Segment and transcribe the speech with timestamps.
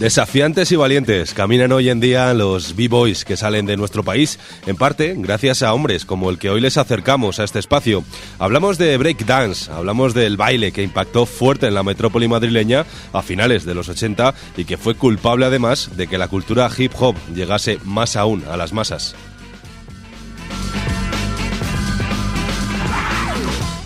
[0.00, 4.74] Desafiantes y valientes caminan hoy en día los B-Boys que salen de nuestro país, en
[4.76, 8.02] parte gracias a hombres como el que hoy les acercamos a este espacio.
[8.38, 13.66] Hablamos de breakdance, hablamos del baile que impactó fuerte en la metrópoli madrileña a finales
[13.66, 17.78] de los 80 y que fue culpable además de que la cultura hip hop llegase
[17.84, 19.14] más aún a las masas.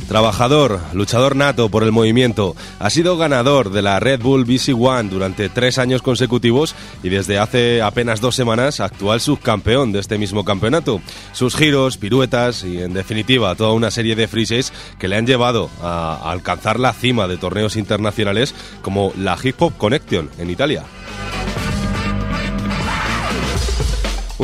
[0.08, 5.08] Trabajador, luchador nato por el movimiento, ha sido ganador de la Red Bull BC One
[5.08, 10.44] durante tres años consecutivos y desde hace apenas dos semanas actual subcampeón de este mismo
[10.44, 11.00] campeonato.
[11.32, 15.70] Sus giros, piruetas y en definitiva toda una serie de freezes que le han llevado
[15.82, 20.84] a alcanzar la cima de torneos internacionales como la Hip Hop Connection en Italia.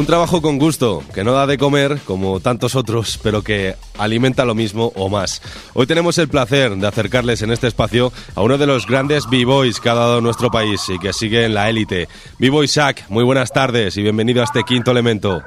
[0.00, 4.46] Un trabajo con gusto, que no da de comer como tantos otros, pero que alimenta
[4.46, 5.42] lo mismo o más.
[5.74, 9.78] Hoy tenemos el placer de acercarles en este espacio a uno de los grandes b-boys
[9.78, 12.08] que ha dado nuestro país y que sigue en la élite.
[12.38, 15.42] B-boy Shaq, muy buenas tardes y bienvenido a este quinto elemento.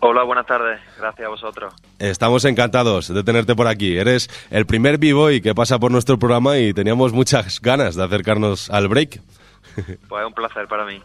[0.00, 0.80] Hola, buenas tardes.
[0.98, 1.74] Gracias a vosotros.
[1.98, 3.98] Estamos encantados de tenerte por aquí.
[3.98, 8.70] Eres el primer b-boy que pasa por nuestro programa y teníamos muchas ganas de acercarnos
[8.70, 9.20] al break.
[10.08, 11.00] Pues un placer para mí.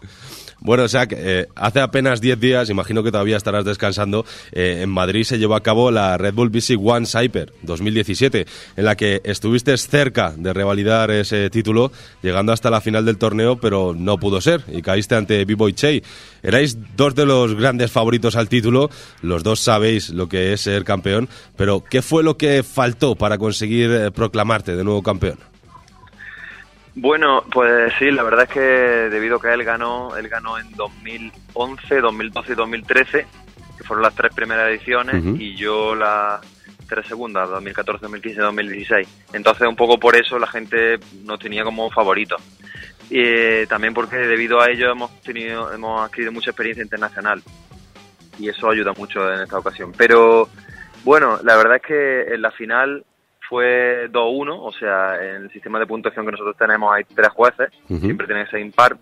[0.60, 5.24] Bueno, sea, eh, hace apenas 10 días, imagino que todavía estarás descansando, eh, en Madrid
[5.24, 9.78] se llevó a cabo la Red Bull BC One Cyper 2017, en la que estuviste
[9.78, 11.92] cerca de revalidar ese título,
[12.24, 16.02] llegando hasta la final del torneo, pero no pudo ser, y caíste ante B-Boy Che.
[16.42, 18.90] Erais dos de los grandes favoritos al título,
[19.22, 23.38] los dos sabéis lo que es ser campeón, pero ¿qué fue lo que faltó para
[23.38, 25.38] conseguir eh, proclamarte de nuevo campeón?
[26.96, 30.72] Bueno, pues sí, la verdad es que debido a que él ganó, él ganó en
[30.72, 33.28] 2011, 2012 y 2013,
[33.78, 36.40] que fueron las tres primeras ediciones, y yo las
[36.88, 39.08] tres segundas, 2014, 2015 y 2016.
[39.34, 42.42] Entonces, un poco por eso la gente nos tenía como favoritos.
[43.10, 47.44] Y eh, también porque debido a ello hemos tenido, hemos adquirido mucha experiencia internacional.
[48.40, 49.92] Y eso ayuda mucho en esta ocasión.
[49.98, 50.48] Pero
[51.04, 53.06] bueno, la verdad es que en la final
[53.50, 57.70] fue 2-1, o sea, en el sistema de puntuación que nosotros tenemos hay tres jueces,
[57.88, 58.98] siempre tiene que ser impar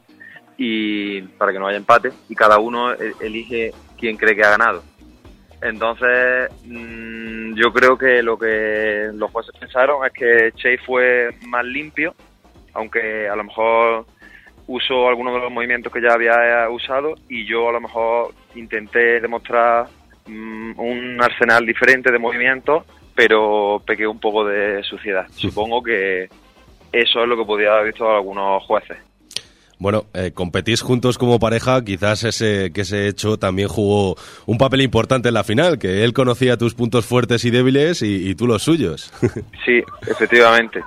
[0.57, 4.51] y para que no haya empate y cada uno e-, elige quién cree que ha
[4.51, 4.83] ganado.
[5.61, 11.63] Entonces, mm, yo creo que lo que los jueces pensaron es que Che fue más
[11.65, 12.13] limpio,
[12.73, 14.05] aunque a lo mejor
[14.67, 19.19] usó algunos de los movimientos que ya había usado y yo a lo mejor intenté
[19.21, 19.87] demostrar
[20.27, 22.83] mm, un arsenal diferente de movimientos
[23.15, 25.27] pero pequé un poco de suciedad.
[25.35, 26.29] Supongo que
[26.91, 28.97] eso es lo que podía haber visto algunos jueces.
[29.79, 34.15] Bueno, eh, competís juntos como pareja, quizás ese que ese hecho también jugó
[34.45, 38.33] un papel importante en la final, que él conocía tus puntos fuertes y débiles y,
[38.35, 39.11] tú los suyos.
[39.65, 40.81] Sí, efectivamente.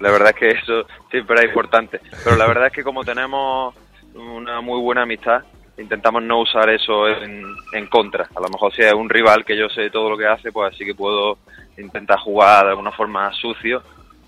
[0.00, 2.00] La verdad es que eso siempre es importante.
[2.24, 3.74] Pero la verdad es que como tenemos
[4.14, 5.42] una muy buena amistad,
[5.78, 8.28] intentamos no usar eso en, en contra.
[8.34, 10.74] A lo mejor si es un rival que yo sé todo lo que hace, pues
[10.74, 11.38] así que puedo
[11.78, 13.82] intenta jugar de alguna forma sucio,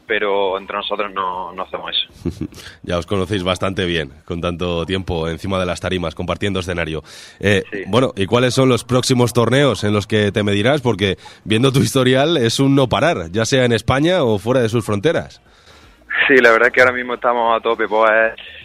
[0.07, 2.47] pero entre nosotros no, no hacemos eso.
[2.83, 7.03] ya os conocéis bastante bien, con tanto tiempo encima de las tarimas, compartiendo escenario.
[7.41, 10.81] Eh, bueno, ¿y cuáles son los próximos torneos en los que te medirás?
[10.81, 14.69] Porque viendo tu historial es un no parar, ya sea en España o fuera de
[14.69, 15.41] sus fronteras.
[16.29, 17.89] Sí, la verdad es que ahora mismo estamos a tope.
[17.89, 18.09] Pues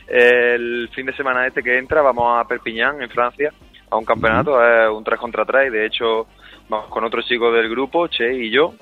[0.09, 3.53] el fin de semana este que entra vamos a Perpiñán, en Francia,
[3.89, 6.27] a un campeonato, es un 3 contra 3 y de hecho
[6.67, 8.73] vamos con otro chico del grupo, Che y yo.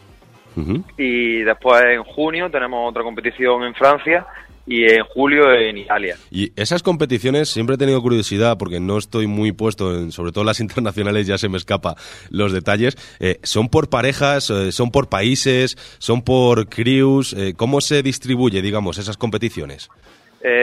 [0.98, 4.26] Y después en junio tenemos otra competición en Francia
[4.68, 6.18] y en julio en Italia.
[6.30, 10.44] Y esas competiciones siempre he tenido curiosidad porque no estoy muy puesto en, sobre todo
[10.44, 11.96] las internacionales ya se me escapa
[12.30, 12.98] los detalles.
[13.20, 17.34] Eh, ¿Son por parejas, eh, son por países, son por crews?
[17.34, 19.90] Eh, ¿Cómo se distribuye, digamos, esas competiciones?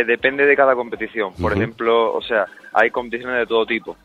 [0.06, 1.32] Depende de cada competición.
[1.34, 3.96] Por ejemplo, o sea, hay competiciones de todo tipo.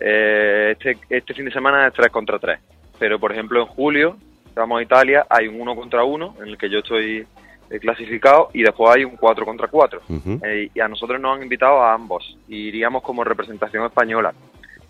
[0.00, 2.58] Eh, este, este fin de semana es 3 contra 3.
[2.98, 4.16] Pero, por ejemplo, en julio,
[4.54, 7.26] vamos a Italia, hay un 1 contra 1 en el que yo estoy
[7.70, 10.00] eh, clasificado y después hay un 4 contra 4.
[10.42, 12.36] Eh, y a nosotros nos han invitado a ambos.
[12.48, 14.32] Y iríamos como representación española.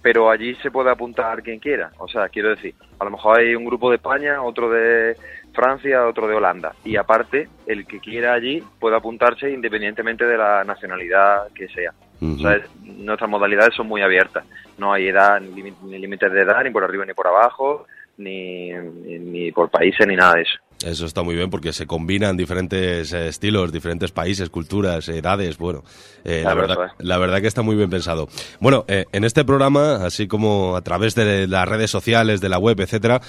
[0.02, 1.90] Pero allí se puede apuntar quien quiera.
[1.98, 5.16] O sea, quiero decir, a lo mejor hay un grupo de España, otro de
[5.52, 6.74] Francia, otro de Holanda.
[6.84, 11.92] Y aparte, el que quiera allí puede apuntarse independientemente de la nacionalidad que sea.
[12.20, 14.44] o sea, nuestras modalidades son muy abiertas.
[14.78, 17.86] No hay edad, ni límites de edad, ni por arriba ni por abajo,
[18.18, 20.58] ni, ni por países, ni nada de eso.
[20.84, 25.58] Eso está muy bien porque se combinan diferentes eh, estilos, diferentes países, culturas, edades.
[25.58, 25.82] Bueno,
[26.24, 28.28] eh, la, verdad, la verdad que está muy bien pensado.
[28.60, 32.58] Bueno, eh, en este programa, así como a través de las redes sociales, de la
[32.58, 33.20] web, etcétera,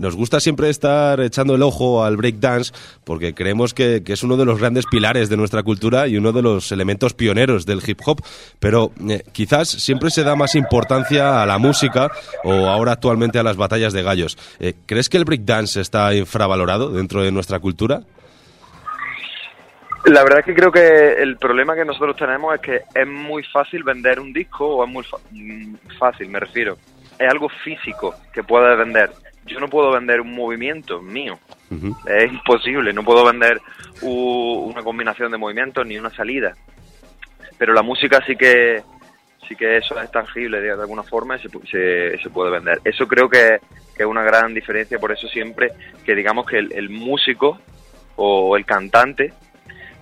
[0.00, 2.72] nos gusta siempre estar echando el ojo al breakdance
[3.04, 6.32] porque creemos que, que, es uno de los grandes pilares de nuestra cultura y uno
[6.32, 8.20] de los elementos pioneros del hip hop.
[8.58, 8.92] Pero
[9.32, 12.10] quizás siempre se da más importancia a la música
[12.44, 14.36] o ahora actualmente a las batallas de gallos.
[14.86, 16.89] ¿Crees que el breakdance está infravalorado?
[16.92, 18.02] Dentro de nuestra cultura?
[20.06, 23.42] La verdad es que creo que el problema que nosotros tenemos es que es muy
[23.44, 26.78] fácil vender un disco, o es muy mm, fácil, me refiero.
[27.18, 29.10] Es algo físico que puedes vender.
[29.44, 31.38] Yo no puedo vender un movimiento mío.
[32.06, 32.92] Es imposible.
[32.92, 33.60] No puedo vender
[34.02, 36.54] una combinación de movimientos ni una salida.
[37.58, 38.82] Pero la música sí que
[39.50, 42.80] sí que eso es tangible de, alguna forma y se, se, puede vender.
[42.84, 43.58] Eso creo que,
[43.98, 45.72] es una gran diferencia, por eso siempre
[46.04, 47.58] que digamos que el, músico
[48.14, 49.32] o el cantante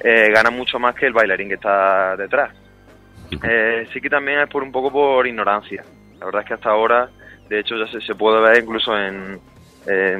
[0.00, 2.54] eh, gana mucho más que el bailarín que está detrás.
[3.42, 5.82] Eh, sí que también es por un poco por ignorancia.
[6.20, 7.08] La verdad es que hasta ahora,
[7.48, 9.40] de hecho, ya se, se puede ver incluso en,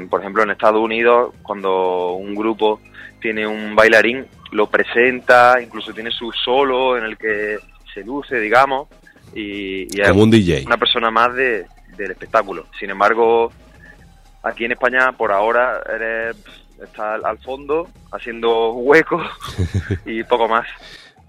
[0.09, 2.81] por ejemplo, en Estados Unidos, cuando un grupo
[3.21, 7.59] tiene un bailarín, lo presenta, incluso tiene su solo en el que
[7.93, 8.89] se luce, digamos,
[9.35, 10.65] y, un DJ.
[10.67, 11.67] una persona más de,
[11.97, 12.67] del espectáculo.
[12.79, 13.53] Sin embargo,
[14.43, 16.37] aquí en España por ahora eres
[16.83, 19.27] está al fondo haciendo huecos
[20.07, 20.67] y poco más.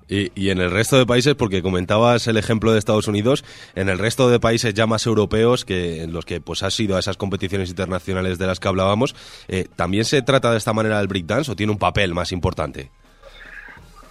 [0.08, 3.90] Y, y, en el resto de países, porque comentabas el ejemplo de Estados Unidos, en
[3.90, 7.00] el resto de países ya más europeos, que en los que pues has ido a
[7.00, 9.16] esas competiciones internacionales de las que hablábamos,
[9.48, 12.90] eh, ¿también se trata de esta manera el breakdance o tiene un papel más importante?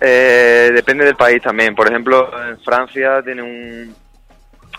[0.00, 1.74] Eh, depende del país también.
[1.74, 3.94] Por ejemplo, en Francia tiene un,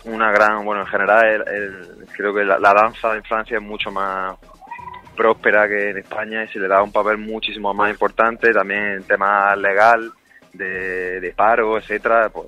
[0.06, 1.46] una gran, bueno, en general
[2.16, 4.38] creo que la, danza en Francia es mucho más
[5.16, 8.54] próspera que en España y se le da un papel muchísimo más importante.
[8.54, 10.12] También en tema legal,
[10.54, 12.48] de, de paro, etcétera, pues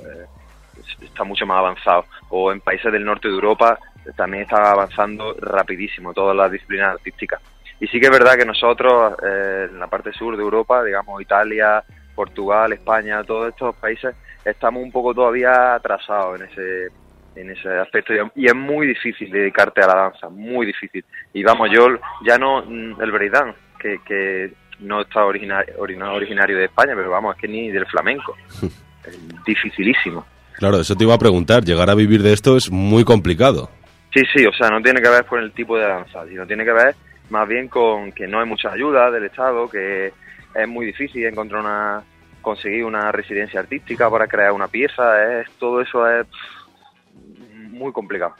[1.01, 2.05] está mucho más avanzado.
[2.29, 3.77] O en países del norte de Europa
[4.15, 7.41] también está avanzando rapidísimo todas las disciplinas artísticas.
[7.79, 11.21] Y sí que es verdad que nosotros, eh, en la parte sur de Europa, digamos
[11.21, 11.83] Italia,
[12.15, 14.15] Portugal, España, todos estos países,
[14.45, 16.87] estamos un poco todavía atrasados en ese
[17.33, 21.03] en ese aspecto y es muy difícil dedicarte a la danza, muy difícil.
[21.33, 21.87] Y vamos, yo
[22.25, 27.41] ya no el breakdance, que, que no está originario, originario de España, pero vamos, es
[27.41, 28.35] que ni del flamenco.
[29.03, 29.17] Es
[29.47, 30.23] dificilísimo.
[30.59, 33.71] Claro, eso te iba a preguntar, llegar a vivir de esto es muy complicado.
[34.13, 36.63] Sí, sí, o sea, no tiene que ver con el tipo de danza, sino tiene
[36.63, 36.95] que ver
[37.31, 40.13] más bien con que no hay mucha ayuda del Estado, que
[40.55, 42.03] es muy difícil encontrar una
[42.41, 46.25] conseguir una residencia artística para crear una pieza, es todo eso es
[47.69, 48.35] muy complicado.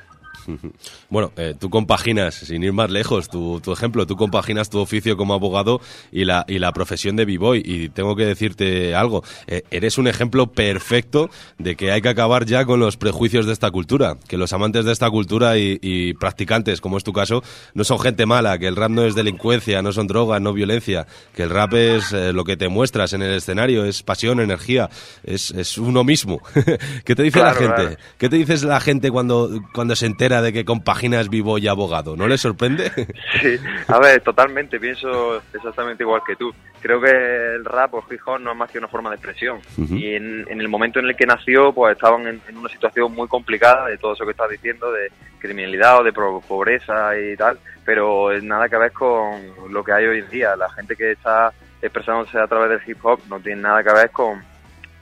[1.10, 5.18] Bueno, eh, tú compaginas, sin ir más lejos, tu, tu, ejemplo, tú compaginas tu oficio
[5.18, 5.82] como abogado
[6.12, 7.62] y la, y la profesión de b-boy.
[7.66, 12.46] Y tengo que decirte algo, eh, eres un ejemplo perfecto de que hay que acabar
[12.46, 14.18] ya con los prejuicios de esta cultura.
[14.28, 17.44] Que los amantes de esta cultura y, practicantes, como es tu caso,
[17.74, 21.08] no son gente mala, que el rap no es delincuencia, no son drogas, no violencia,
[21.36, 24.90] que el rap es eh, lo que te muestras en el escenario, es pasión, energía,
[25.24, 26.42] es, es uno mismo.
[27.06, 27.98] ¿Qué te dice la gente?
[28.18, 30.41] ¿Qué te dice la gente cuando, cuando se entera?
[30.42, 32.92] De que compaginas vivo y abogado, ¿no le sorprende?
[33.42, 33.58] Sí,
[33.88, 36.54] a ver, totalmente, pienso exactamente igual que tú.
[36.82, 39.60] Creo que el rap o hip no es más que una forma de expresión.
[39.78, 43.88] Y en, el momento en el que nació, pues estaban en, una situación muy complicada
[43.88, 48.70] de todo eso que estás diciendo, de criminalidad o de pobreza y tal, pero nada
[48.70, 50.56] que ver con lo que hay hoy en día.
[50.56, 54.12] La gente que está expresándose a través del hip hop no tiene nada que ver
[54.12, 54.44] con,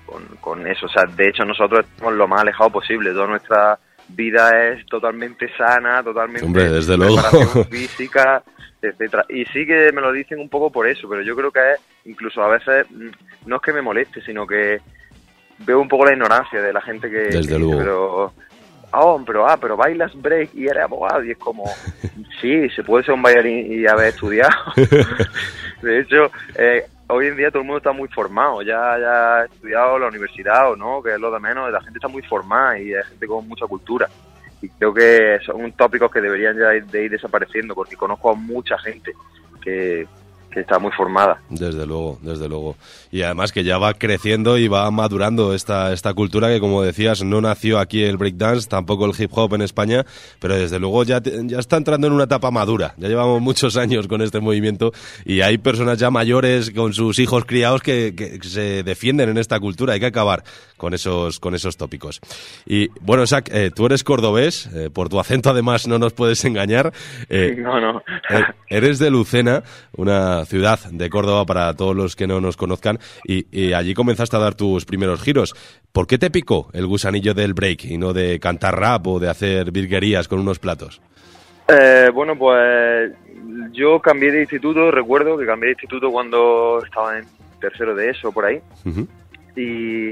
[0.05, 0.85] con, con eso.
[0.85, 3.11] O sea, de hecho nosotros estamos lo más alejado posible.
[3.11, 7.17] Toda nuestra vida es totalmente sana, totalmente Hombre, desde luego.
[7.69, 8.43] física,
[8.81, 9.25] etcétera.
[9.29, 11.79] Y sí que me lo dicen un poco por eso, pero yo creo que es,
[12.05, 13.09] incluso a veces mm,
[13.45, 14.79] no es que me moleste, sino que
[15.59, 17.77] veo un poco la ignorancia de la gente que, desde luego.
[17.77, 18.33] pero
[18.91, 21.65] oh, pero ah, pero bailas break y eres abogado y es como
[22.41, 24.53] sí, se puede ser un bailarín y haber estudiado.
[25.81, 29.45] de hecho, eh, hoy en día todo el mundo está muy formado, ya, ya ha
[29.45, 32.79] estudiado la universidad o no, que es lo de menos, la gente está muy formada
[32.79, 34.07] y hay gente con mucha cultura.
[34.61, 38.77] Y creo que son tópicos que deberían ya de ir desapareciendo, porque conozco a mucha
[38.77, 39.13] gente
[39.61, 40.07] que,
[40.51, 41.41] que está muy formada.
[41.49, 42.75] Desde luego, desde luego.
[43.11, 47.23] Y además que ya va creciendo y va madurando esta, esta cultura que, como decías,
[47.23, 50.05] no nació aquí el breakdance, tampoco el hip hop en España,
[50.39, 52.93] pero desde luego ya, ya está entrando en una etapa madura.
[52.97, 54.91] Ya llevamos muchos años con este movimiento
[55.25, 59.59] y hay personas ya mayores con sus hijos criados que, que se defienden en esta
[59.59, 59.93] cultura.
[59.93, 60.43] Hay que acabar
[60.77, 62.19] con esos, con esos tópicos.
[62.65, 66.43] Y bueno, Zach, eh, tú eres cordobés, eh, por tu acento además no nos puedes
[66.45, 66.91] engañar.
[67.29, 68.01] Eh, no, no.
[68.67, 69.63] eres de Lucena,
[69.95, 74.39] una ciudad de Córdoba para todos los que no nos conozcan, y, allí comenzaste a
[74.39, 75.55] dar tus primeros giros.
[75.91, 79.29] ¿Por qué te picó el gusanillo del break y no de cantar rap o de
[79.29, 81.01] hacer virguerías con unos platos?
[82.15, 83.11] bueno, pues
[83.71, 87.25] yo cambié de instituto, recuerdo que cambié de instituto cuando estaba en
[87.59, 88.59] tercero de eso, por ahí.
[89.55, 90.11] Y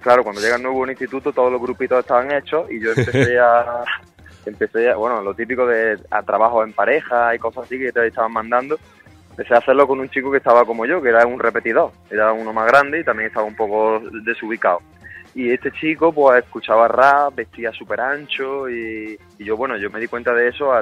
[0.00, 3.84] claro, cuando llega el nuevo instituto todos los grupitos estaban hechos y yo empecé a,
[4.44, 8.32] empecé bueno, lo típico de a trabajo en pareja y cosas así que te estaban
[8.32, 8.78] mandando.
[9.36, 12.32] Empecé a hacerlo con un chico que estaba como yo, que era un repetidor, era
[12.32, 14.80] uno más grande y también estaba un poco desubicado.
[15.34, 20.06] Y este chico pues escuchaba rap, vestía súper ancho y, yo, bueno, yo me di
[20.06, 20.72] cuenta de eso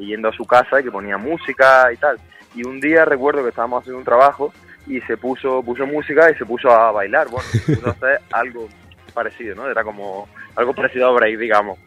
[0.00, 2.18] yendo a su casa y que ponía música y tal.
[2.56, 4.52] Y un día recuerdo que estábamos haciendo un trabajo
[4.88, 8.20] y se puso, puso música y se puso a bailar, bueno, se puso a hacer
[8.32, 8.68] algo
[9.14, 9.70] parecido, ¿no?
[9.70, 11.78] Era como algo parecido a break, digamos.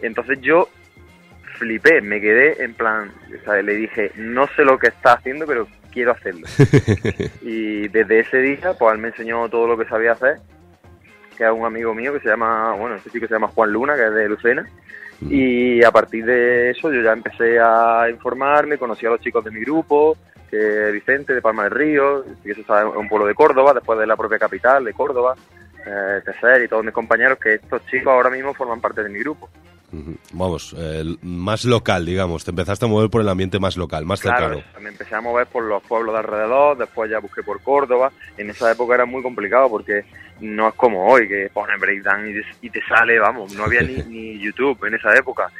[0.00, 0.68] Entonces yo
[1.56, 3.12] flipé, me quedé en plan,
[3.62, 6.46] le dije, no sé lo que está haciendo, pero quiero hacerlo.
[7.42, 10.38] y desde ese día, pues él me enseñó todo lo que sabía hacer,
[11.36, 13.96] que es un amigo mío que se llama, bueno, este chico se llama Juan Luna,
[13.96, 14.68] que es de Lucena.
[15.22, 19.50] Y a partir de eso yo ya empecé a informarme, conocí a los chicos de
[19.50, 20.16] mi grupo,
[20.50, 23.98] que Vicente de Palma del Río, que eso está en un pueblo de Córdoba, después
[23.98, 25.34] de la propia capital de Córdoba,
[25.86, 29.20] eh, Tecer y todos mis compañeros, que estos chicos ahora mismo forman parte de mi
[29.20, 29.48] grupo.
[30.32, 30.74] Vamos,
[31.22, 32.44] más local, digamos.
[32.44, 34.62] Te empezaste a mover por el ambiente más local, más cercano.
[34.80, 38.12] me empecé a mover por los pueblos de alrededor, después ya busqué por Córdoba.
[38.36, 40.04] En esa época era muy complicado porque
[40.40, 44.38] no es como hoy, que pones breakdown y te, sale, vamos, no había ni, ni
[44.38, 45.50] YouTube en esa época.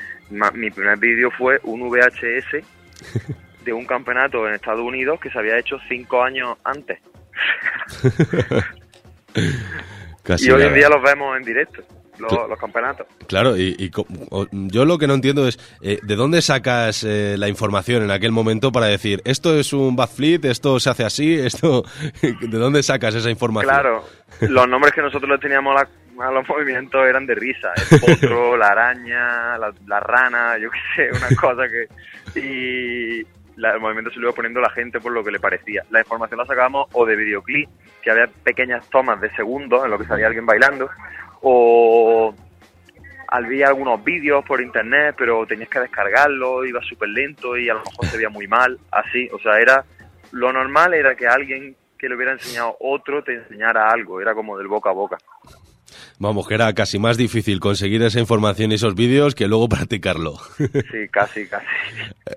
[0.55, 2.65] mi primer vídeo fue un VHS
[3.65, 7.01] de un campeonato en Estados Unidos que se había hecho cinco años antes.
[10.39, 11.83] y hoy en día los vemos en directo.
[12.19, 13.07] Los, campeonatos.
[13.27, 13.91] Claro, y,
[14.51, 18.33] yo lo que no entiendo es eh, ¿de dónde sacas eh, la información en aquel
[18.33, 21.85] momento para decir esto es un backflip, esto se hace así, esto
[22.23, 23.75] ¿de dónde sacas esa información?
[23.75, 24.05] Claro,
[24.41, 28.69] los nombres que nosotros le teníamos a, los movimientos eran de risa, el potro, la
[28.69, 32.41] araña, la, la rana, yo qué sé, una cosa que...
[32.41, 35.83] Y, el movimiento se lo iba poniendo la gente por lo que le parecía.
[35.91, 37.69] La información la sacábamos o de videoclip,
[38.03, 40.91] que había pequeñas tomas de segundos en lo que salía alguien bailando,
[41.49, 42.35] o
[43.29, 47.85] había algunos vídeos por internet, pero tenías que descargarlo, iba súper lento y a lo
[47.85, 49.85] mejor se veía muy mal, así, o sea, era
[50.33, 54.59] lo normal era que alguien que le hubiera enseñado otro te enseñara algo, era como
[54.59, 55.19] del boca a boca.
[56.19, 60.39] Vamos, que era casi más difícil conseguir esa información y esos vídeos que luego practicarlo.
[60.57, 61.67] Sí, casi, casi.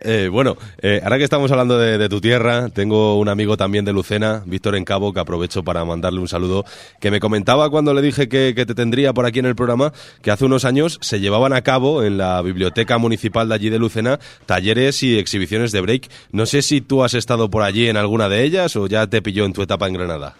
[0.01, 3.91] Eh, bueno, eh, ahora que estamos hablando de, tu tierra, tengo un amigo también de
[3.91, 6.63] Lucena, Víctor Encabo, que aprovecho para mandarle un saludo,
[7.01, 10.29] que me comentaba cuando le dije que, te tendría por aquí en el programa, que
[10.29, 14.19] hace unos años se llevaban a cabo en la biblioteca municipal de allí de Lucena
[14.45, 16.09] talleres y exhibiciones de break.
[16.31, 19.23] No sé si tú has estado por allí en alguna de ellas o ya te
[19.23, 20.35] pilló en tu etapa en Granada.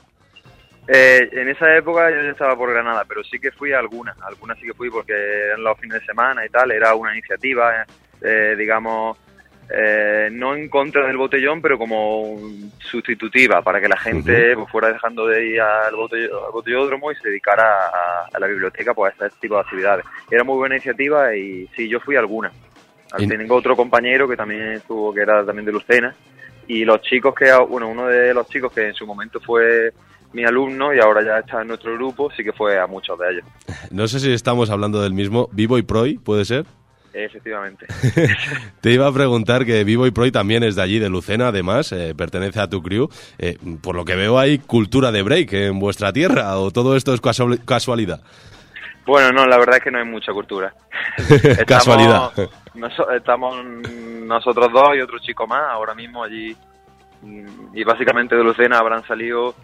[0.91, 4.19] Eh, en esa época yo ya estaba por Granada, pero sí que fui a algunas,
[4.24, 7.86] algunas sí que fui porque eran los fines de semana y tal, era una iniciativa,
[8.19, 9.15] eh, digamos,
[9.69, 12.39] eh, no en contra del botellón, pero como
[12.79, 15.93] sustitutiva, para que la gente pues, fuera dejando de ir al,
[16.51, 20.05] botellódromo y se dedicara a, la biblioteca pues, a este tipo de actividades.
[20.31, 22.51] Era muy buena iniciativa y sí, yo fui a algunas.
[23.15, 26.15] Tengo otro compañero que también estuvo, que era también de Lucena,
[26.65, 29.93] y los chicos que, bueno, uno de los chicos que en su momento fue
[30.33, 33.31] mi alumno y ahora ya está en nuestro grupo, sí que fue a muchos de
[33.31, 33.45] ellos.
[33.91, 35.50] No sé si estamos hablando del mismo.
[35.51, 36.65] Vivo y Proy, ¿puede ser?
[37.12, 37.88] Efectivamente.
[38.81, 41.91] Te iba a preguntar que Vivo y Proy también es de allí, de Lucena, además,
[41.91, 43.09] eh, pertenece a tu crew.
[43.39, 47.13] Eh, por lo que veo, hay cultura de break en vuestra tierra, o todo esto
[47.13, 47.21] es
[47.65, 48.21] casualidad.
[49.05, 50.71] Bueno, no, la verdad es que no hay mucha cultura.
[51.65, 52.31] casualidad.
[53.15, 56.55] estamos nosotros dos y otro chico más ahora mismo allí.
[57.74, 59.55] Y básicamente de Lucena habrán salido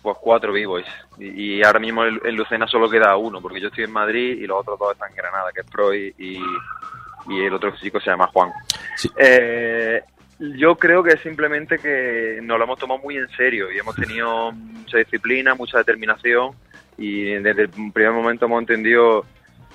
[0.00, 0.82] pues cuatro vivos
[1.18, 4.60] y, ahora mismo en Lucena solo queda uno porque yo estoy en Madrid y los
[4.60, 6.38] otros dos están en Granada que es Proy y,
[7.28, 8.50] el otro chico se llama Juan
[9.16, 10.02] eh,
[10.38, 14.50] yo creo que simplemente que nos lo hemos tomado muy en serio y hemos tenido
[14.52, 16.50] mucha disciplina mucha determinación
[16.98, 19.24] y desde el primer momento hemos entendido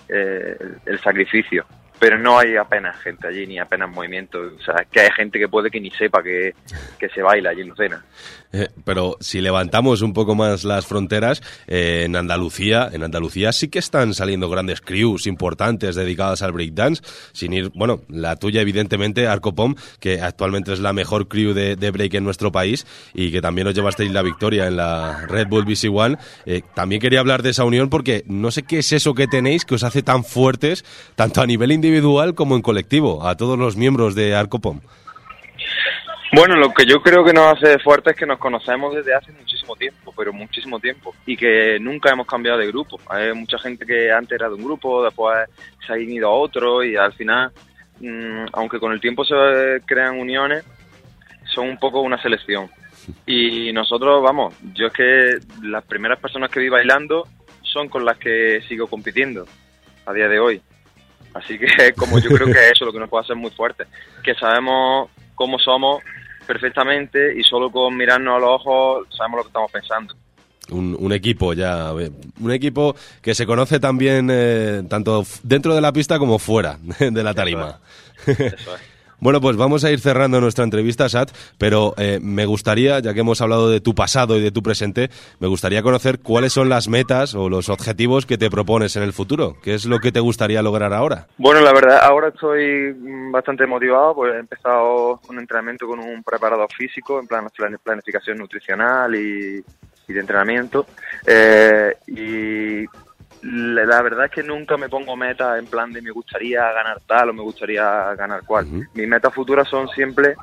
[0.09, 1.65] eh, el, sacrificio
[1.99, 4.39] pero no hay apenas gente allí, ni apenas movimiento.
[4.39, 6.53] O sea, es que hay gente que puede que ni sepa que,
[6.99, 8.05] que se baila allí en Lucena.
[8.53, 13.67] Eh, pero si levantamos un poco más las fronteras, eh, en Andalucía, en Andalucía sí
[13.67, 17.01] que están saliendo grandes crews importantes dedicadas al breakdance,
[17.33, 22.15] sin ir, bueno, la tuya evidentemente, Arcopom, que actualmente es la mejor crew de, break
[22.15, 25.89] en nuestro país y que también os llevasteis la victoria en la Red Bull BC
[25.89, 26.17] One.
[26.45, 29.65] Eh, también quería hablar de esa unión porque no sé qué es eso que tenéis
[29.65, 30.85] que os hace tan fuertes,
[31.15, 34.81] tanto a nivel individual como en colectivo, a todos los miembros de Arcopom.
[36.33, 39.31] Bueno, lo que yo creo que nos hace fuerte es que nos conocemos desde hace
[39.31, 42.99] muchísimo tiempo, pero muchísimo tiempo, y que nunca hemos cambiado de grupo.
[43.09, 45.49] Hay mucha gente que antes era de un grupo, después
[45.85, 47.51] se ha ido a otro, y al final,
[48.01, 50.65] mm, aunque con el tiempo se crean uniones,
[51.45, 52.69] son un poco una selección.
[53.25, 57.25] Y nosotros, vamos, yo es que las primeras personas que vi bailando
[57.61, 59.45] son con las que sigo compitiendo
[60.05, 60.61] a día de hoy.
[61.33, 63.85] Así que como yo creo que eso es lo que nos puede hacer muy fuerte,
[64.23, 66.03] que sabemos cómo somos
[66.45, 70.13] perfectamente y solo con mirarnos a los ojos sabemos lo que estamos pensando.
[70.69, 76.19] Un, equipo ya, un equipo que se conoce también eh, tanto dentro de la pista
[76.19, 77.79] como fuera de la tarima.
[78.25, 78.96] Eso es.
[79.19, 83.21] Bueno, pues vamos a ir cerrando nuestra entrevista, Sat, pero eh, me gustaría, ya que
[83.21, 85.09] hemos hablado de tu pasado y de tu presente,
[85.39, 89.13] me gustaría conocer cuáles son las metas o los objetivos que te propones en el
[89.13, 89.55] futuro.
[89.63, 91.25] ¿Qué es lo que te gustaría lograr ahora?
[91.37, 92.95] Bueno, la verdad, ahora estoy
[93.31, 97.47] bastante motivado, pues he empezado un entrenamiento con un preparador físico, en plan
[97.83, 99.63] planificación nutricional y,
[100.07, 100.85] de entrenamiento.
[101.25, 102.85] Eh, y
[103.49, 107.29] la verdad es que nunca me pongo meta en plan de me gustaría ganar tal
[107.29, 108.67] o me gustaría ganar cual.
[108.93, 110.35] Mis metas futuras son siempre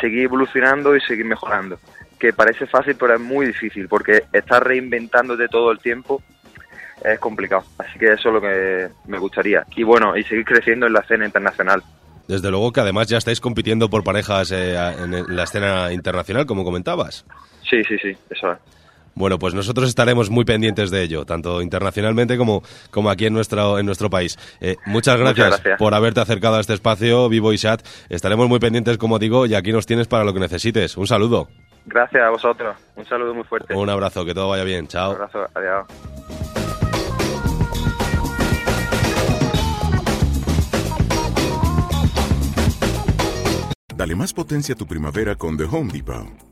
[0.00, 1.78] seguir evolucionando y seguir mejorando.
[2.20, 6.22] Que parece fácil, pero es muy difícil porque estar reinventándote todo el tiempo
[7.04, 7.64] es complicado.
[7.78, 9.66] Así que eso es lo que me gustaría.
[9.74, 11.82] Y bueno, y seguir creciendo en la escena internacional.
[12.28, 16.62] Desde luego que además ya estáis compitiendo por parejas eh, en la escena internacional, como
[16.62, 17.26] comentabas.
[17.68, 18.58] Sí, sí, sí, eso es.
[19.14, 23.78] Bueno, pues nosotros estaremos muy pendientes de ello, tanto internacionalmente como, como aquí en nuestro,
[23.78, 24.38] en nuestro país.
[24.60, 27.86] Eh, muchas, gracias por haberte acercado a este espacio, Vivo y Chat.
[28.08, 30.96] Estaremos muy pendientes, como digo, y aquí nos tienes para lo que necesites.
[30.96, 31.48] Un saludo.
[31.84, 32.76] Gracias a vosotros.
[32.96, 33.74] Un saludo muy fuerte.
[33.74, 34.86] Un abrazo, que todo vaya bien.
[34.86, 35.10] Chao.
[35.10, 35.86] Un abrazo, adiós.
[43.96, 46.51] Dale más potencia a tu primavera con The Home Depot.